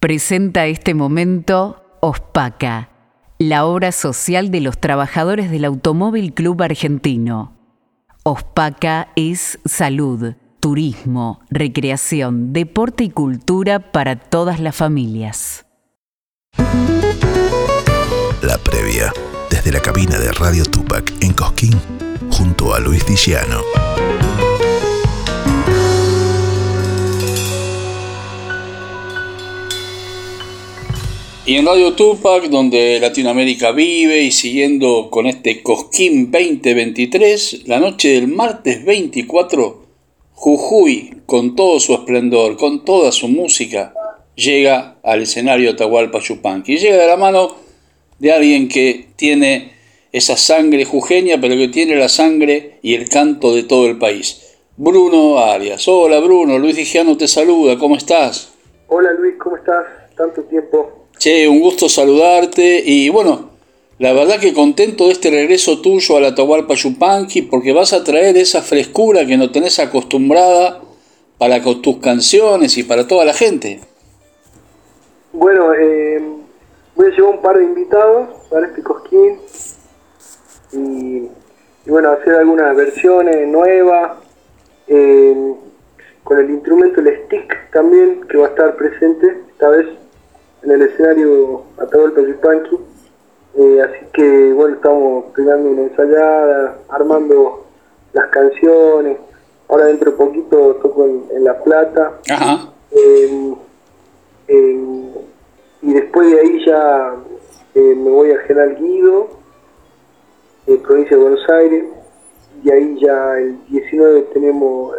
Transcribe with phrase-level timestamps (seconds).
[0.00, 2.88] Presenta este momento OSPACA,
[3.38, 7.52] la obra social de los trabajadores del Automóvil Club Argentino.
[8.22, 15.66] OSPACA es salud, turismo, recreación, deporte y cultura para todas las familias.
[18.40, 19.12] La previa,
[19.50, 21.78] desde la cabina de Radio Tupac en Cosquín,
[22.30, 23.60] junto a Luis Diciano.
[31.50, 38.10] Y en Radio Tupac, donde Latinoamérica vive y siguiendo con este Cosquín 2023, la noche
[38.10, 39.82] del martes 24,
[40.32, 43.92] Jujuy, con todo su esplendor, con toda su música,
[44.36, 46.76] llega al escenario Atahualpa Yupanqui.
[46.76, 47.56] Llega de la mano
[48.20, 49.72] de alguien que tiene
[50.12, 54.56] esa sangre jujeña, pero que tiene la sangre y el canto de todo el país.
[54.76, 55.88] Bruno Arias.
[55.88, 58.52] Hola Bruno, Luis Digiano te saluda, ¿cómo estás?
[58.86, 59.84] Hola Luis, ¿cómo estás?
[60.16, 60.99] Tanto tiempo.
[61.18, 63.50] Che, un gusto saludarte y bueno,
[63.98, 68.02] la verdad que contento de este regreso tuyo a la Atahualpa Yupanqui porque vas a
[68.02, 70.80] traer esa frescura que no tenés acostumbrada
[71.36, 73.80] para tus canciones y para toda la gente.
[75.32, 76.22] Bueno, eh,
[76.96, 79.38] voy a llevar un par de invitados para este cosquín
[80.72, 81.28] y,
[81.86, 84.12] bueno, hacer algunas versiones nuevas
[84.88, 85.54] eh,
[86.24, 89.86] con el instrumento el stick también que va a estar presente esta vez
[90.62, 92.78] en el escenario Atahualpa Yupanqui.
[93.58, 97.66] Eh, así que bueno, estamos pegando una ensayada, armando
[98.12, 99.18] las canciones.
[99.68, 102.20] Ahora dentro de poquito toco en, La Plata.
[102.90, 103.54] Em,
[104.48, 105.10] em,
[105.82, 107.14] y después de ahí ya
[107.74, 109.28] eh, me voy a General Guido,
[110.66, 111.84] en provincia de Buenos Aires.
[112.62, 114.94] Y ahí ya el 19 tenemos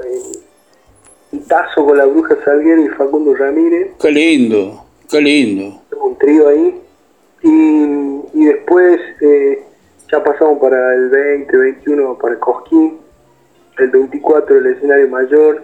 [1.31, 3.91] el Tazo con la Bruja Salguero y Facundo Ramírez.
[3.99, 4.80] Qué lindo.
[5.11, 5.81] Qué lindo.
[6.01, 6.81] Un trío ahí.
[7.43, 9.61] Y, después eh,
[10.09, 12.97] ya pasamos para el 20, 21 para Cosquín.
[13.77, 15.63] El 24 el escenario mayor.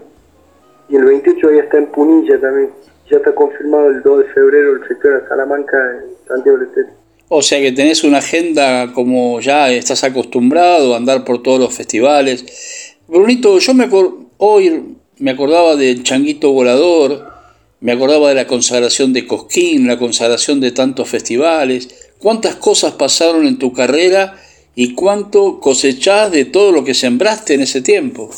[0.89, 2.71] Y el 28 ya está en Punilla también.
[3.09, 6.89] Ya está confirmado el 2 de febrero el sector de Salamanca en Santiago del Estero.
[7.29, 11.73] O sea que tenés una agenda como ya estás acostumbrado a andar por todos los
[11.73, 12.97] festivales.
[13.07, 13.89] Brunito, yo me
[14.37, 17.36] hoy me acordaba del Changuito Volador,
[17.79, 22.11] me acordaba de la consagración de Cosquín, la consagración de tantos festivales.
[22.19, 24.35] ¿Cuántas cosas pasaron en tu carrera
[24.73, 28.29] y cuánto cosechás de todo lo que sembraste en ese tiempo?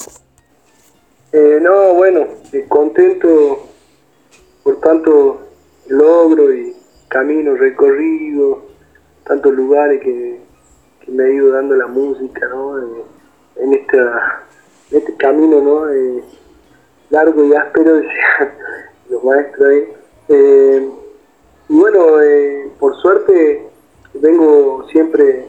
[1.31, 3.67] Eh, no, bueno, eh, contento
[4.63, 5.47] por tanto
[5.87, 6.75] logro y
[7.07, 8.65] camino recorrido,
[9.25, 10.39] tantos lugares que,
[11.07, 12.77] me ha ido dando la música, ¿no?
[12.77, 13.03] Eh,
[13.61, 15.85] en, este camino, ¿no?
[17.09, 18.01] largo y áspero,
[19.09, 19.93] los maestros ahí.
[20.29, 20.89] Eh,
[21.69, 23.67] y bueno, eh, por suerte
[24.13, 25.47] vengo siempre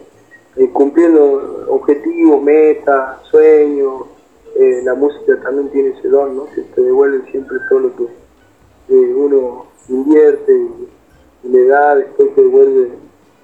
[0.57, 4.07] eh, cumpliendo objetivos, metas, sueños.
[4.85, 6.47] la música también tiene ese don, ¿no?
[6.55, 8.05] Que te devuelve siempre todo lo que
[9.15, 12.91] uno invierte y, le da, después te devuelve,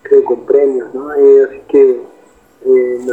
[0.02, 1.08] creo, con premios, ¿no?
[1.10, 2.00] así que
[2.64, 3.12] me,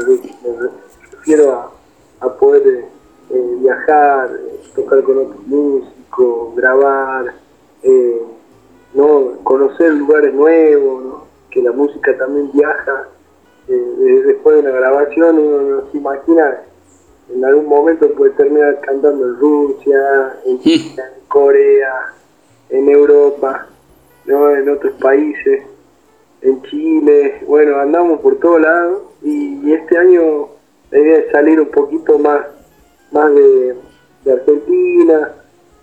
[1.11, 1.71] refiero a,
[2.19, 2.85] a poder
[3.61, 4.29] viajar,
[4.75, 6.02] tocar con otros músicos
[6.56, 7.34] grabar,
[7.84, 8.22] eh,
[8.94, 9.34] ¿no?
[9.44, 13.07] conocer lugares nuevos, que la música también viaja.
[13.68, 16.63] Eh, después de una grabación uno no se imagina
[17.34, 20.59] en algún momento puede terminar cantando en Rusia, en,
[21.28, 22.13] Corea,
[22.69, 23.68] en Europa,
[24.25, 24.56] ¿no?
[24.56, 25.63] en otros países,
[26.41, 30.50] en Chile, bueno, andamos por todos lados y, este año
[30.91, 32.45] la idea es salir un poquito más,
[33.12, 33.75] más de,
[34.25, 35.34] de Argentina,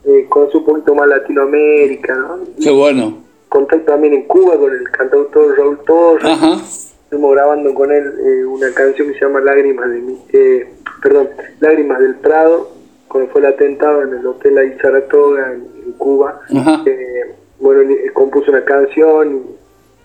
[0.05, 2.38] eh, conoce un poquito más Latinoamérica, ¿no?
[2.61, 3.19] Qué bueno.
[3.49, 6.94] Contacto también en Cuba con el cantautor Raúl Torres.
[7.05, 10.72] Estuvimos grabando con él eh, una canción que se llama Lágrimas de mi, eh,
[11.03, 11.28] perdón,
[11.59, 12.71] Lágrimas del Prado,
[13.09, 16.41] cuando fue el atentado en el hotel ahí Saratoga en, Cuba.
[16.87, 17.82] Eh, bueno,
[18.15, 19.43] compuso una canción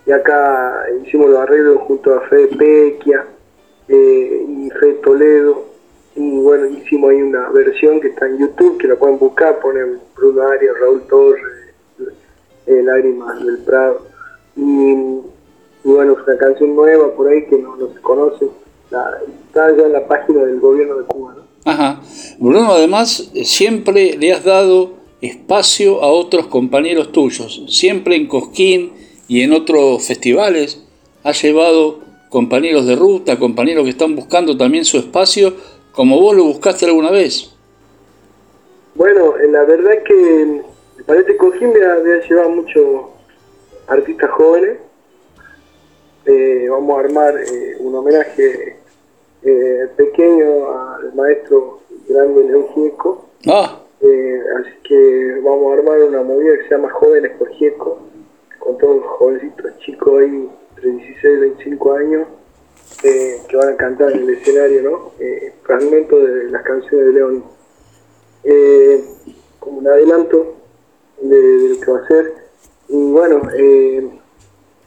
[0.07, 3.25] y, acá hicimos los arreglos junto a Fede Pequia
[3.87, 5.74] y Fede Toledo
[6.15, 9.99] y bueno, hicimos ahí una versión que está en YouTube, que la pueden buscar, ponen
[10.15, 11.43] Bruno Arias, Raúl Torres,
[12.67, 14.01] eh, Lágrimas del Prado.
[14.55, 14.95] Y,
[15.83, 18.45] bueno, es una canción nueva por ahí que no, se conoce,
[18.85, 21.35] está ya en la página del gobierno de Cuba.
[21.65, 22.01] Ajá.
[22.39, 28.93] Bruno, además, siempre le has dado espacio a otros compañeros tuyos, siempre en Cosquín
[29.27, 30.81] y en otros festivales,
[31.23, 35.53] has llevado compañeros de ruta, compañeros que están buscando también su espacio
[35.95, 37.55] como vos lo buscaste alguna vez.
[38.95, 40.61] Bueno, la verdad es que
[41.05, 41.97] para este cojín me ha,
[42.27, 43.05] llevado muchos
[43.87, 44.77] artistas jóvenes.
[46.25, 48.77] Eh, vamos a armar eh, un homenaje
[49.43, 53.25] eh, pequeño al maestro grande León Gieco.
[53.47, 53.79] Ah.
[54.01, 57.99] así que vamos a armar una movida que se llama Jóvenes por Gieco,
[58.59, 62.27] con todos los jovencitos chicos ahí, entre 16 y 25 años,
[63.01, 65.11] que van a cantar en el escenario, ¿no?
[65.75, 67.43] Fragmentos de las canciones de León.
[69.59, 70.55] como un adelanto
[71.21, 72.33] de, lo que va a ser.
[72.87, 74.09] Y bueno, eh,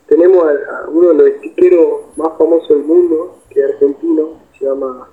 [0.07, 5.11] tenemos a, uno de los estiqueros más famosos del mundo, que es argentino, se llama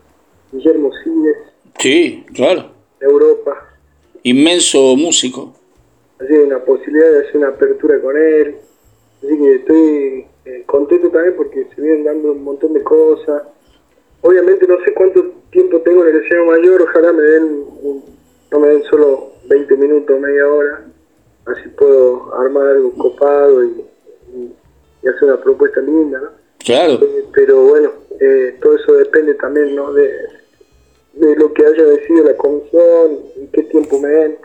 [0.51, 1.37] Guillermo Cides.
[1.79, 2.71] Sí, claro.
[2.99, 3.67] Europa.
[4.23, 5.53] Inmenso músico.
[6.19, 8.55] Así que una posibilidad de hacer una apertura con él.
[9.17, 13.43] Así que estoy eh, contento también porque se vienen dando un montón de cosas.
[14.21, 16.21] Obviamente no sé cuánto tiempo tengo en el
[16.75, 17.65] mayor, ojalá me den,
[18.51, 20.85] no me den solo 20 minutos, media hora,
[21.45, 23.85] así puedo armar algo copado y,
[25.01, 26.29] hacer una propuesta linda, ¿no?
[26.57, 26.93] Claro.
[26.93, 29.93] Eh, pero bueno, eh, todo eso depende también, ¿no?
[29.93, 30.09] De,
[31.13, 34.37] de lo que haya decidido la comisión y qué tiempo me den.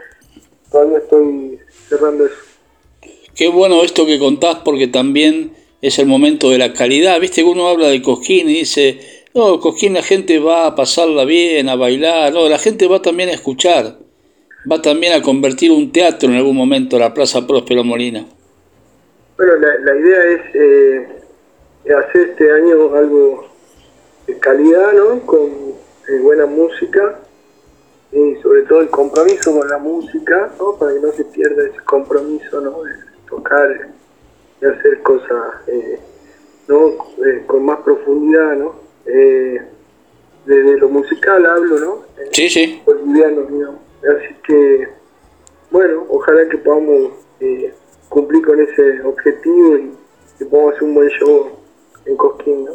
[0.71, 2.37] Todavía estoy cerrando eso.
[3.35, 7.19] Qué bueno esto que contás porque también es el momento de la calidad.
[7.19, 9.01] Viste que uno habla de Cosquín y dice,
[9.35, 13.29] no, Cosquín la gente va a pasarla bien, a bailar, no, la gente va también
[13.29, 13.99] a escuchar
[14.71, 18.27] va también a convertir un teatro en algún momento la Plaza Próspero Molina.
[19.37, 21.09] Bueno, la, idea es eh,
[21.95, 23.49] hacer este año algo
[24.27, 25.21] de calidad, ¿no?
[25.21, 25.49] Con
[26.09, 27.21] eh, buena música
[28.13, 30.77] y sobre todo el compromiso con la música, ¿no?
[30.77, 32.83] Para que no se pierda ese compromiso, ¿no?
[32.83, 32.93] De
[33.29, 33.91] tocar
[34.61, 35.99] y hacer cosas, eh,
[36.69, 36.99] ¿no?
[37.47, 38.90] con más profundidad, ¿no?
[39.05, 41.99] Desde lo musical hablo, ¿no?
[42.33, 42.81] Sí, sí.
[42.85, 43.81] Boliviano, digamos.
[44.03, 44.89] Así que,
[45.71, 47.73] bueno, ojalá que podamos eh,
[48.09, 49.91] cumplir con ese objetivo y
[50.39, 51.51] que podamos hacer un buen show
[52.07, 52.67] en Cosquín.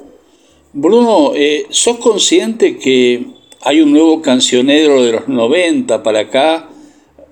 [0.73, 3.27] Bruno, eh, ¿sos consciente que
[3.61, 6.69] hay un nuevo cancionero de los 90 para acá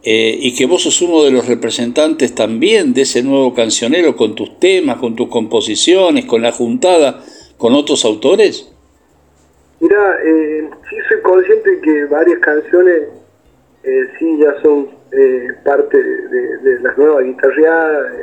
[0.02, 4.34] eh, y que vos sos uno de los representantes también de ese nuevo cancionero con
[4.34, 7.24] tus temas, con tus composiciones, con la juntada
[7.58, 8.73] con otros autores?
[9.84, 13.04] Mira, eh, sí soy consciente de que varias canciones
[13.84, 18.14] eh, sí ya son eh, parte de, las nuevas guitarreadas,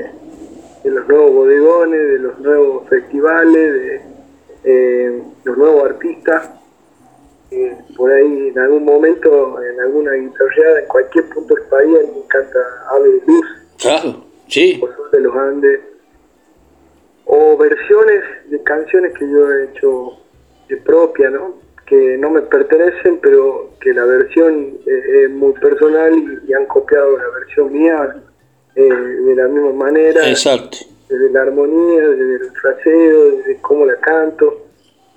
[0.82, 4.00] de, los nuevos bodegones, de los nuevos festivales, de
[4.64, 6.48] eh, los nuevos artistas.
[7.94, 12.58] por ahí en algún momento, en alguna guitarreada, en cualquier punto del país, me encanta
[12.90, 13.46] Ave de Luz.
[13.78, 14.82] Claro, sí.
[15.12, 15.80] de los Andes.
[17.26, 20.20] O versiones de canciones que yo he hecho
[20.76, 21.70] propia, ¿no?
[21.90, 27.18] que no me pertenecen, pero que la versión eh, es muy personal y, han copiado
[27.18, 28.14] la versión mía
[28.76, 30.28] eh, de la misma manera.
[30.28, 30.78] Exacto.
[31.08, 34.66] Desde la armonía, desde el fraseo, desde cómo la canto.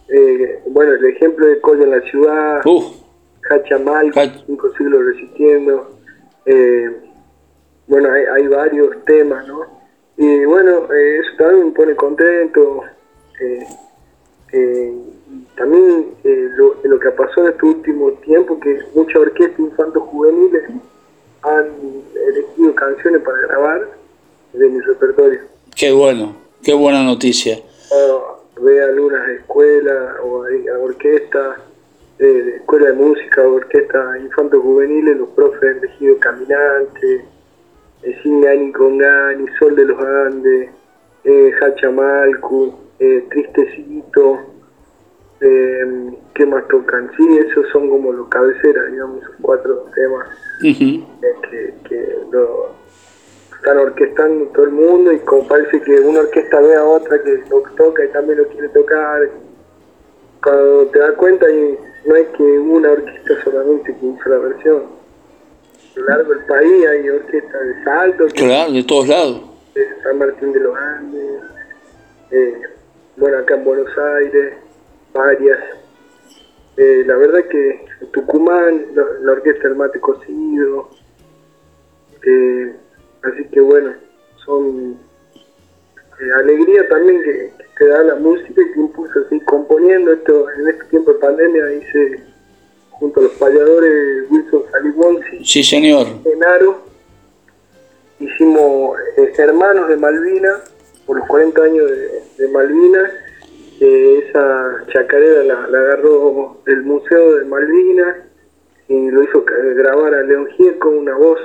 [0.09, 2.61] Eh, bueno, el ejemplo de Colla en la ciudad,
[3.51, 4.11] Hachamal,
[4.47, 5.91] cinco siglos resistiendo.
[7.85, 9.79] bueno, hay, hay, varios temas, ¿no?
[10.17, 12.83] Y bueno, eso también me pone contento.
[14.53, 14.93] Eh,
[15.57, 20.63] también eh, lo, lo, que pasó en este último tiempo, que muchas orquestas infantos juveniles
[21.41, 21.65] han
[22.27, 23.89] elegido canciones para grabar
[24.53, 25.39] de mi repertorio.
[25.75, 27.59] Qué bueno, qué buena noticia.
[28.61, 30.45] ve algunas escuelas o
[30.83, 31.57] orquestas,
[32.19, 37.25] eh, escuela de música o orquestas infantos juveniles, los profes han elegido Caminante,
[38.03, 40.69] eh, Singani Congani, Sol de los Andes,
[41.23, 44.39] eh, Hachamalcu, eh, Tristecito,
[45.41, 47.11] eh, ¿qué más tocan?
[47.17, 50.27] Sí, esos son como los cabeceras, digamos, esos cuatro temas
[50.63, 52.71] eh, que, lo
[53.55, 57.43] están orquestando todo el mundo y como parece que una orquesta ve a otra que
[57.49, 59.29] lo toca y también lo quiere tocar.
[60.41, 64.83] Cuando te das cuenta y no es que una orquesta solamente que hizo la versión.
[65.95, 68.27] A lo largo del país hay orquestas de Salto.
[68.33, 69.41] Claro, de todos lados.
[69.75, 71.41] De San Martín de los Andes.
[72.31, 72.61] Eh,
[73.15, 74.53] bueno, acá en Buenos Aires,
[75.13, 75.59] varias.
[76.77, 78.87] Eh, la verdad que Tucumán,
[79.21, 80.89] la, orquesta del mate cocido,
[82.25, 82.75] eh,
[83.21, 83.93] así que bueno,
[84.43, 84.97] son
[86.19, 90.13] eh, alegría también que, te da la música y que impulsa a seguir componiendo.
[90.13, 92.23] Esto en este tiempo de pandemia hice
[92.89, 96.83] junto a los payadores Wilson Salibonsi, sí señor, Genaro,
[98.19, 98.97] hicimos
[99.37, 100.72] Hermanos de Malvinas
[101.05, 101.91] por los 40 años
[102.37, 103.11] de, Malvinas.
[103.79, 108.17] esa chacarera la, agarró el Museo de Malvinas
[108.87, 109.43] y lo hizo
[109.75, 111.39] grabar a León Gieco, una voz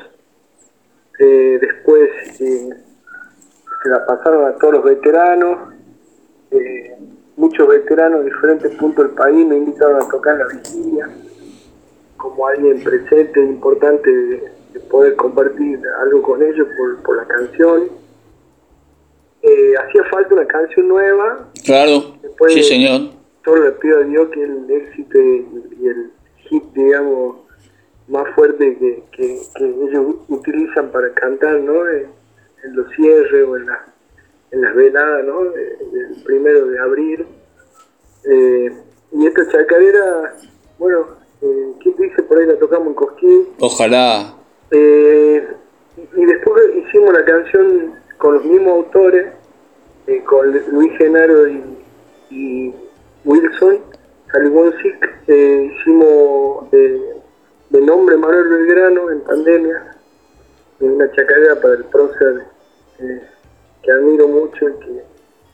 [1.19, 2.11] eh, después
[2.41, 2.71] eh,
[3.83, 5.75] se la pasaron a todos los veteranos,
[7.37, 11.09] muchos veteranos de diferentes puntos del país me invitaron a tocar la vigilia,
[12.17, 14.59] como alguien presente, importante de,
[14.91, 16.69] poder compartir algo con ellos
[17.03, 17.89] por, la canción.
[19.43, 21.51] Hacía falta una canción nueva.
[21.65, 22.17] Claro,
[22.49, 23.11] sí señor.
[23.45, 26.11] Solo le pido a Dios que el éxito y el
[26.49, 27.37] hit, digamos,
[28.09, 31.89] más fuerte que, que, ellos utilizan para cantar, ¿no?
[31.89, 32.17] En,
[32.73, 33.85] los cierres o en, la,
[34.51, 35.43] en las veladas, ¿no?
[35.43, 37.27] El primero de abril.
[38.25, 38.73] Eh,
[39.13, 40.35] y esta chacarera,
[40.79, 41.07] bueno,
[41.41, 43.49] eh, ¿quién dice por ahí la tocamos en Cosquín?
[43.61, 44.35] Ojalá.
[44.71, 45.49] Eh,
[46.17, 49.33] y después hicimos la canción con los mismos autores,
[50.07, 52.75] eh, con Luis Genaro y,
[53.25, 53.79] Wilson,
[54.31, 57.15] Salibonsic, eh, hicimos eh,
[57.71, 59.97] de nombre Manuel Belgrano en pandemia,
[60.81, 62.45] una chacarera para el prócer
[63.01, 63.23] eh,
[63.83, 65.05] que admiro mucho y que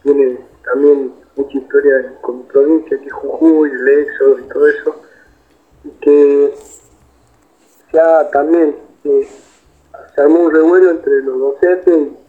[0.02, 5.02] tiene también mucha historia con mi provincia, que Jujuy, el éxodo y todo eso,
[5.84, 6.54] y que
[7.92, 12.23] ya también se armó un revuelo entre los docentes y,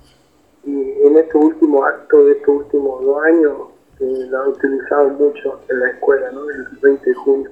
[0.65, 3.53] y en estos últimos actos de estos últimos dos años
[3.99, 6.49] eh, la han utilizado mucho en la escuela, ¿no?
[6.49, 7.49] el 20 de junio.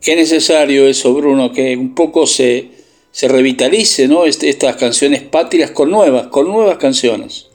[0.00, 2.70] Qué necesario eso, Bruno, que un poco se,
[3.10, 4.24] se revitalice ¿no?
[4.24, 7.50] Este, estas canciones patrias con nuevas, con nuevas canciones.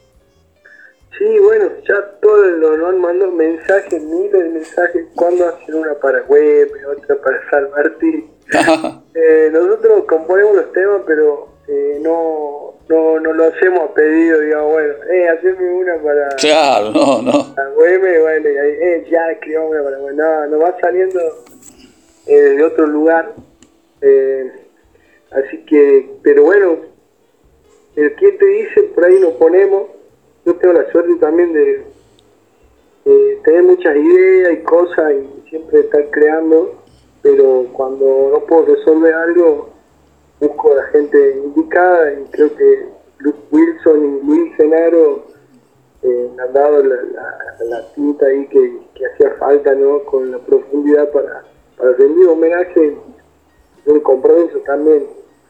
[1.18, 6.22] Sí, bueno, ya todos lo, han mandado mensajes, miles de mensajes, cuando hacen una para
[6.24, 8.30] web, otra para San Martín.
[9.14, 14.72] eh, nosotros componemos los temas, pero eh, no, no, no lo hacemos a pedido, digamos,
[14.72, 16.28] bueno, eh, haceme una para...
[16.36, 17.54] Claro, no, no.
[17.54, 21.20] Para bueno, eh, ya escribamos una para web, no, nos va saliendo
[22.26, 23.32] eh, de otro lugar.
[24.02, 24.52] Eh,
[25.30, 26.76] así que, pero bueno,
[27.96, 29.84] el quien te dice, por ahí nos ponemos.
[30.44, 31.84] Yo tengo la suerte también de
[33.44, 36.82] tener muchas ideas y cosas y siempre estar creando,
[37.22, 39.71] pero cuando no puedo resolver algo,
[40.46, 45.26] busco a la gente indicada y creo que Luke Wilson y Luis Genaro
[46.02, 46.96] eh, han dado la,
[47.68, 50.04] la, tinta ahí que, que hacía falta, ¿no?
[50.04, 51.44] Con la profundidad para
[51.82, 52.96] para rendir homenaje
[53.86, 55.04] un compromiso también,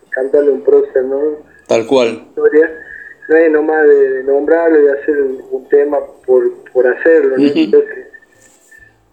[0.09, 1.21] cantarle un prócer, ¿no?
[1.67, 2.27] Tal cual.
[2.35, 5.21] No es nomás de nombrarlo y hacer
[5.51, 7.79] un tema por, por hacerlo, ¿no?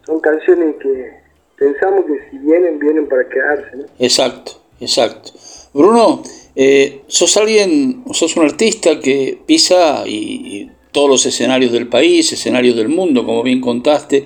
[0.05, 1.13] son canciones que
[1.57, 3.85] pensamos que si vienen, vienen para quedarse, ¿no?
[3.99, 5.31] Exacto, exacto.
[5.73, 6.23] Bruno,
[6.55, 12.75] eh, sos alguien, sos un artista que pisa y, todos los escenarios del país, escenarios
[12.75, 14.25] del mundo, como bien contaste,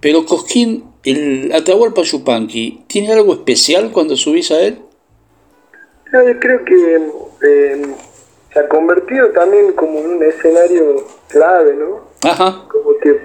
[0.00, 4.78] pero Cosquín ¿El Atahualpa Yupanqui tiene algo especial cuando subís a él?
[6.12, 6.96] yo creo que
[7.42, 7.82] eh,
[8.52, 12.02] se ha convertido también como en un escenario clave, ¿no?
[12.22, 12.66] Ajá.
[12.68, 13.18] Como que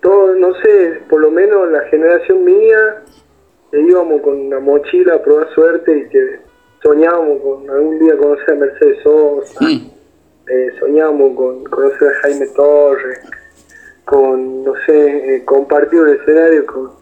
[0.00, 3.04] todo, no sé, por lo menos la generación mía,
[3.72, 6.40] íbamos con una mochila a probar suerte y que
[6.82, 9.90] soñábamos con algún día conocer a Mercedes Sosa, mm.
[10.48, 13.20] eh, soñábamos con conocer a Jaime Torres
[14.06, 16.92] con, no sé, eh, compartir un escenario con,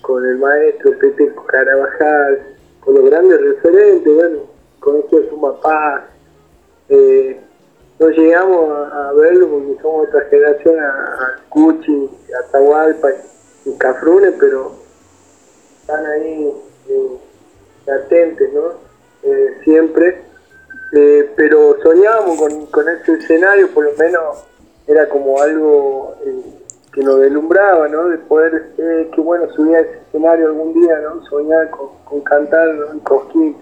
[0.00, 2.40] con el maestro Pepe Carabajal,
[2.80, 4.38] con los grandes referentes, bueno,
[4.80, 6.04] conocí a Suma Paz,
[6.88, 7.38] eh,
[7.98, 13.08] no llegamos a, verlo porque somos otra generación, a, a Cuchi, a Atahualpa
[13.66, 14.72] y, Cafrune, pero
[15.88, 16.52] están ahí
[16.90, 17.18] eh,
[17.86, 18.72] latentes, ¿no?
[19.22, 20.22] Eh, siempre.
[20.92, 24.44] Eh, pero soñábamos con, con ese escenario, por lo menos
[24.86, 26.14] era como algo
[26.92, 28.08] que nos deslumbraba, ¿no?
[28.08, 31.24] De poder, que bueno, subir a ese escenario algún día, ¿no?
[31.26, 33.56] Soñar con, cantar en Cosquín.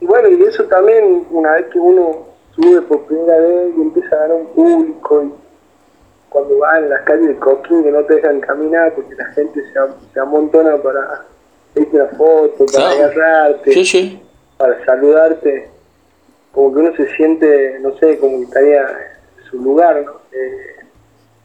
[0.00, 4.16] Y bueno, y eso también, una vez que uno sube por primera vez y empieza
[4.16, 5.32] a ganar un público, y
[6.30, 9.60] cuando va en las calles de Cosquín que no te dejan caminar porque la gente
[9.62, 9.78] se,
[10.14, 11.26] se amontona para
[11.72, 13.72] hacerte la foto, para agarrarte,
[14.56, 15.68] para saludarte
[16.52, 20.12] como que uno se siente, no sé, como que estaría en su lugar, ¿no?
[20.32, 20.84] Eh,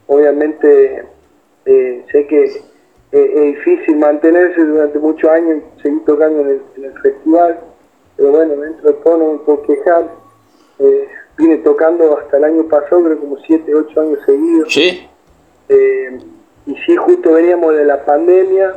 [0.08, 1.04] obviamente
[1.66, 2.62] eh, sé que eh,
[3.12, 7.60] es difícil mantenerse durante muchos años seguir tocando en el, festival,
[8.18, 10.10] pero bueno, dentro de todo no me puedo quejar.
[11.38, 14.74] Vine tocando hasta el año pasado, creo como 7, 8 años seguidos.
[14.74, 15.08] Sí.
[16.68, 18.76] y sí, justo veníamos de la pandemia,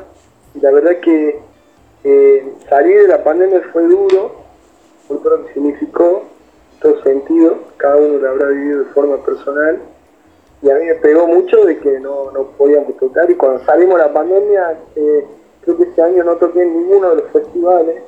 [0.54, 1.40] y la verdad que
[2.68, 4.36] salir de la pandemia fue duro,
[5.06, 6.24] por todo lo que significó,
[6.80, 9.80] todo sentido, cada uno lo habrá vivido de forma personal.
[10.62, 13.30] Y a mí me pegó mucho de que no, no podíamos tocar.
[13.30, 15.24] Y cuando salimos de la pandemia, eh,
[15.62, 18.02] creo que este año no toqué en ninguno de los festivales.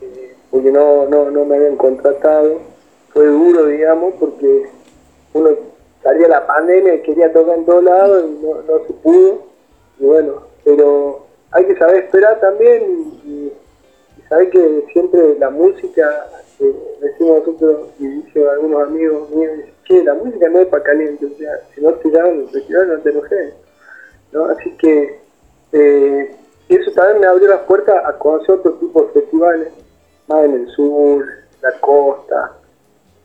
[0.00, 2.58] Eh, porque no, no, no me habían contratado.
[3.12, 4.68] Fue duro, digamos, porque
[5.34, 5.50] uno
[6.02, 9.42] salía la pandemia y quería tocar en todos lados y no, no se pudo.
[9.98, 12.82] Y bueno, pero hay que saber esperar también
[13.24, 13.52] y,
[14.28, 16.26] saber que siempre la música,
[17.00, 19.52] decimos nosotros y dicen algunos amigos míos,
[19.84, 22.88] che, la música no es para caliente, o sea, si no te llaman los festivales
[22.88, 23.54] no te enojes.
[24.32, 24.46] ¿no?
[24.46, 25.20] Así que
[25.72, 26.36] eh,
[26.68, 29.68] eso también me abrió las puertas a conocer otro tipo de festivales,
[30.28, 31.26] más en el sur,
[31.60, 32.52] la costa,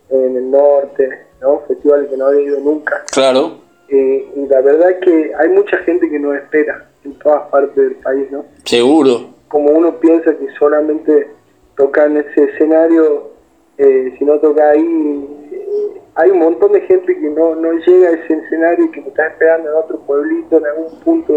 [0.09, 1.09] en el norte,
[1.41, 1.61] ¿no?
[1.67, 3.03] Festivales que no había ido nunca.
[3.11, 3.59] Claro.
[3.89, 7.75] Eh, y la verdad es que hay mucha gente que nos espera en todas partes
[7.75, 8.45] del país, ¿no?
[8.65, 9.33] Seguro.
[9.47, 11.29] Como uno piensa que solamente
[11.77, 13.31] toca en ese escenario,
[13.77, 18.09] eh, si no toca ahí, eh, hay un montón de gente que no, no llega
[18.09, 21.33] a ese escenario y que está esperando en otro pueblito, en algún punto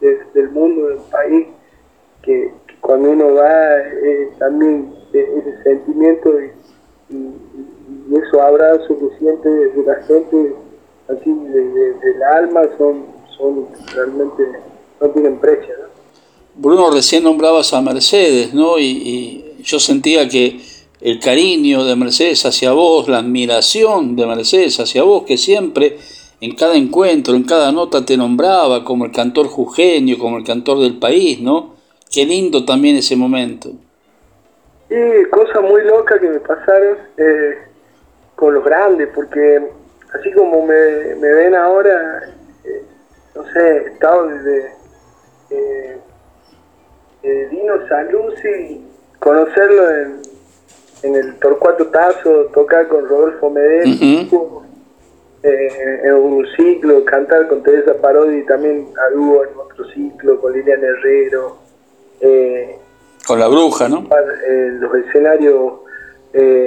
[0.00, 1.48] del, del, mundo, del país,
[2.22, 7.34] que, cuando uno va, eh, también ese sentimiento y, y,
[8.12, 10.54] esos abrazos que siente de la gente,
[11.08, 13.06] así del alma, son,
[13.36, 14.44] son realmente
[15.00, 15.74] no tienen precio.
[16.56, 18.78] Bruno, recién nombrabas a Mercedes, ¿no?
[18.78, 20.60] Y, yo sentía que
[21.00, 25.96] el cariño de Mercedes hacia vos, la admiración de Mercedes hacia vos, que siempre
[26.42, 30.80] en cada encuentro, en cada nota te nombraba como el cantor jujeño, como el cantor
[30.80, 31.76] del país, ¿no?
[32.12, 33.70] Qué lindo también ese momento.
[34.90, 34.96] Sí,
[35.30, 37.54] cosas muy locas que me pasaron eh,
[38.44, 39.70] con los grandes, porque
[40.12, 42.24] así como me, ven ahora,
[42.62, 42.82] eh,
[43.34, 44.66] no sé, he estado desde
[45.48, 45.98] eh,
[47.22, 48.86] eh, Dino Saluzzi,
[49.18, 50.22] conocerlo en,
[51.04, 54.28] en el Torcuato Tazo, tocar con Rodolfo Medel,
[55.42, 60.52] eh, en un ciclo, cantar con Teresa Parodi también a dúo en otro ciclo, con
[60.52, 61.56] Lilian Herrero.
[62.20, 62.78] Eh,
[63.26, 64.06] con la bruja, ¿no?
[64.80, 65.83] los escenarios,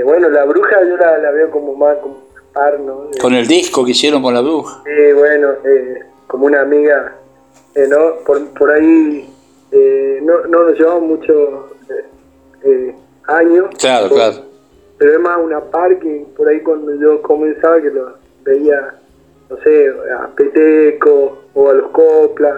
[0.03, 2.17] bueno, la bruja yo la, veo como más como
[2.53, 3.09] par, ¿no?
[3.21, 4.81] Con el disco que hicieron con la bruja.
[4.85, 5.49] Sí, bueno,
[6.27, 7.13] como una amiga
[7.77, 8.23] eh, ¿no?
[8.25, 9.29] Por, por ahí
[9.71, 11.65] eh, no, no nos llevamos muchos
[12.63, 12.95] eh,
[13.27, 13.67] años.
[13.77, 14.37] Claro, claro.
[14.97, 18.95] Pero es más una par que por ahí cuando yo comenzaba que lo veía,
[19.47, 22.55] no sé, a Peteco o a los Coplas,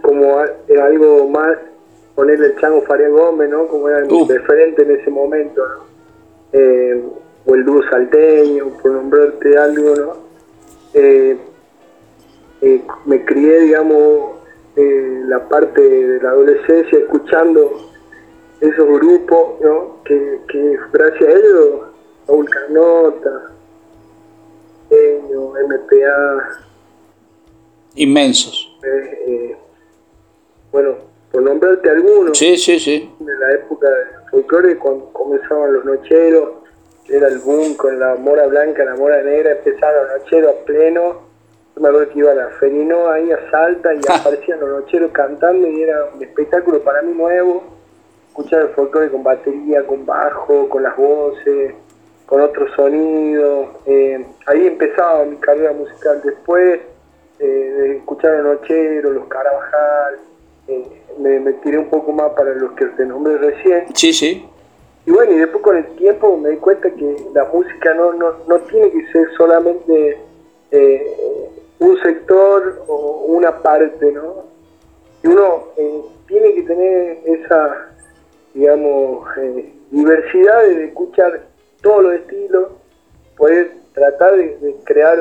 [0.00, 1.58] como algo más
[2.18, 3.68] ponerle el chango Faria Gómez, ¿no?
[3.68, 5.62] Como era mi referente en ese momento,
[7.46, 10.16] o el dúo salteño, por nombrarte algo, ¿no?
[10.94, 11.38] Eh,
[13.06, 14.32] me crié, digamos,
[14.74, 17.88] eh, la parte de la adolescencia escuchando
[18.60, 20.02] esos grupos, ¿no?
[20.04, 20.40] Que,
[20.92, 21.80] gracias a ellos,
[22.26, 23.52] Paul Canota,
[24.90, 26.66] MPA.
[27.94, 28.76] Inmensos.
[28.82, 29.56] Eh,
[30.72, 32.36] bueno, por nombrarte algunos.
[32.36, 33.14] Sí, sí, sí.
[33.18, 36.50] De la época de folclore, cuando comenzaban los nocheros,
[37.08, 41.28] era el boom con la mora blanca, la mora negra, empezaron los nocheros a pleno
[41.80, 45.66] me acuerdo que iba a la Ferino ahí a Salta y aparecían los nocheros cantando
[45.68, 47.62] y era un espectáculo para mí nuevo.
[48.28, 51.74] Escuchar el folclore con batería, con bajo, con las voces,
[52.26, 53.68] con otros sonidos.
[53.86, 56.20] Eh, ahí empezaba mi carrera musical.
[56.24, 56.80] Después
[57.38, 60.18] eh, de escuchar los nocheros, los Carabajal,
[60.68, 60.84] eh,
[61.18, 63.86] me, tiré un poco más para los que te nombré recién.
[63.94, 64.46] Sí, sí.
[65.06, 68.34] Y bueno, y después con el tiempo me di cuenta que la música no, no,
[68.46, 70.18] no tiene que ser solamente
[70.70, 74.44] eh, un sector o una parte, ¿no?
[75.22, 77.88] Y uno eh, tiene que tener esa,
[78.52, 79.26] digamos,
[79.90, 81.46] diversidad de escuchar
[81.80, 82.68] todos los estilos,
[83.38, 85.18] poder tratar de, crear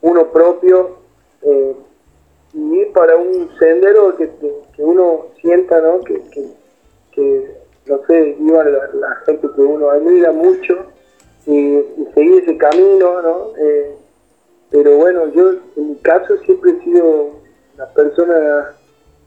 [0.00, 0.96] uno propio
[2.52, 4.30] y para un sendero que,
[4.78, 6.00] uno sienta, ¿no?
[6.00, 10.86] Que, no sé, iba la, gente que uno admira mucho
[11.46, 11.82] y,
[12.14, 13.52] seguir ese camino, ¿no?
[14.70, 17.30] Pero bueno, yo en mi caso siempre he sido
[17.74, 18.76] una persona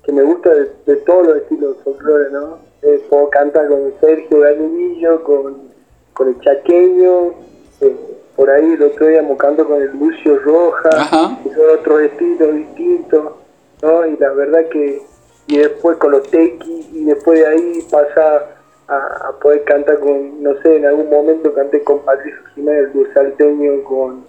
[0.03, 0.49] que me gusta
[0.85, 2.59] de, todos los estilos de folclore, ¿no?
[2.81, 5.69] Eh, puedo cantar con Sergio Gallinillo, con,
[6.13, 7.33] con el Chaqueño,
[7.81, 7.95] eh,
[8.35, 13.33] por ahí el otro día canto con el Lucio Roja, y son otros estilos distintos,
[13.81, 14.05] ¿no?
[14.07, 15.01] Y la verdad que,
[15.47, 18.47] y después con los Tequi, y después de ahí pasa
[18.87, 23.83] a, poder cantar con, no sé, en algún momento canté con Patricio Jiménez, el salteño,
[23.83, 24.25] con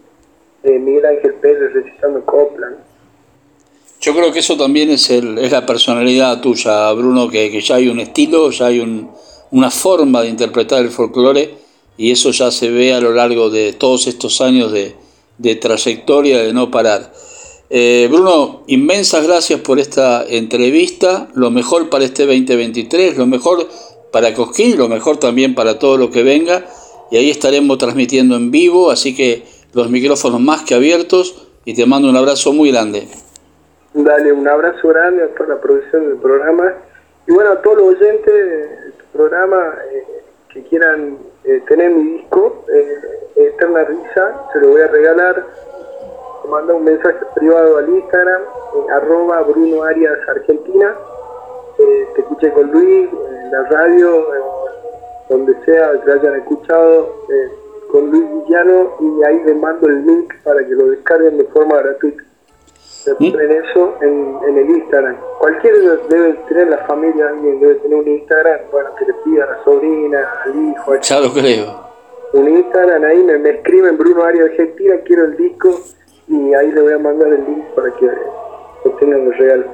[0.62, 2.76] eh, Miguel Ángel Pérez recitando Copland.
[4.00, 7.76] Yo creo que eso también es, el, es la personalidad tuya, Bruno, que, que ya
[7.76, 9.10] hay un estilo, ya hay un,
[9.50, 11.63] una forma de interpretar el folclore
[11.96, 14.94] y eso ya se ve a lo largo de todos estos años de,
[15.38, 17.12] de trayectoria, de no parar.
[17.70, 21.28] Eh, Bruno, inmensas gracias por esta entrevista.
[21.34, 23.66] Lo mejor para este 2023, lo mejor
[24.12, 26.64] para Cosquín, lo mejor también para todo lo que venga.
[27.10, 31.48] Y ahí estaremos transmitiendo en vivo, así que los micrófonos más que abiertos.
[31.64, 33.08] Y te mando un abrazo muy grande.
[33.94, 36.74] Dale, un abrazo grande toda la producción del programa.
[37.26, 40.04] Y bueno, a todos los oyentes del programa eh,
[40.52, 42.64] que quieran eh, tener mi disco,
[43.36, 45.44] Eterna Risa, se lo voy a regalar
[46.48, 48.42] manda un mensaje privado al Instagram,
[48.92, 50.94] arroba Bruno Arias Argentina.
[51.78, 54.26] Eh, te escuché con Luis, en la radio,
[55.28, 57.48] donde sea que hayan escuchado, eh,
[57.90, 61.78] con Luis Villano, y ahí les mando el link para que lo descarguen de forma
[61.78, 62.22] gratuita.
[63.18, 63.24] ¿Mm?
[63.24, 65.16] en eso en, el Instagram.
[65.38, 69.46] Cualquiera debe tener la familia, alguien debe tener un Instagram, bueno, que le pida a
[69.50, 70.96] la sobrina, al hijo.
[71.00, 71.84] Ya lo creo.
[72.32, 75.80] Un Instagram ahí, me, me escriben Bruno Arias Argentina, quiero el disco
[76.28, 78.08] y ahí le voy a mandar el link para que
[78.84, 79.64] obtengan el regalo.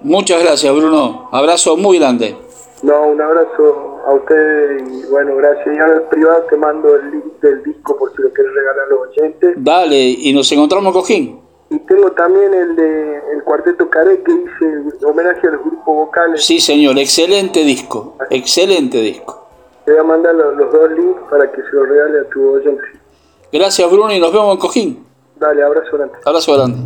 [0.00, 1.28] Muchas gracias, Bruno.
[1.32, 2.36] Abrazo muy grande.
[2.82, 5.76] No, un abrazo a ustedes y bueno, gracias.
[5.76, 8.84] Y ahora el privado te mando el link del disco por si lo quieres regalar
[8.84, 9.54] a los oyentes.
[9.56, 11.47] Dale, y nos encontramos Cojín.
[11.70, 16.44] Y tengo también el de el Cuarteto Caré que hice homenaje a los grupos vocales.
[16.44, 19.48] Sí, señor, excelente disco, excelente disco.
[19.84, 22.48] Te voy a mandar los, los dos links para que se los regale a tu
[22.48, 22.82] oyente.
[23.52, 25.06] Gracias, Bruno, y nos vemos en Cojín.
[25.38, 26.14] Dale, abrazo grande.
[26.24, 26.78] Abrazo grande.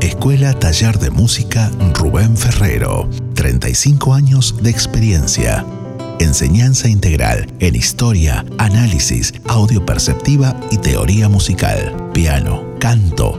[0.00, 3.08] Escuela Taller de Música Rubén Ferrero.
[3.34, 5.64] 35 años de experiencia.
[6.18, 12.10] Enseñanza integral en historia, análisis, audio perceptiva y teoría musical.
[12.12, 13.38] Piano, canto,